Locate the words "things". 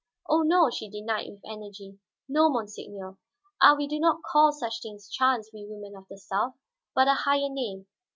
4.81-5.07